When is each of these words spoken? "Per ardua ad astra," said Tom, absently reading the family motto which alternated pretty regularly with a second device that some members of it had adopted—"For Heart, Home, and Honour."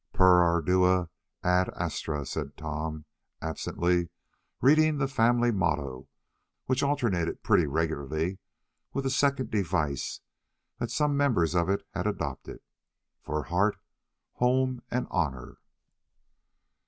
"Per 0.13 0.41
ardua 0.41 1.09
ad 1.43 1.69
astra," 1.75 2.25
said 2.25 2.57
Tom, 2.57 3.05
absently 3.39 4.09
reading 4.59 4.97
the 4.97 5.07
family 5.07 5.51
motto 5.51 6.09
which 6.65 6.81
alternated 6.81 7.43
pretty 7.43 7.67
regularly 7.67 8.39
with 8.93 9.05
a 9.05 9.11
second 9.11 9.51
device 9.51 10.21
that 10.79 10.89
some 10.89 11.15
members 11.15 11.53
of 11.53 11.69
it 11.69 11.85
had 11.93 12.07
adopted—"For 12.07 13.43
Heart, 13.43 13.77
Home, 14.37 14.81
and 14.89 15.05
Honour." 15.09 15.59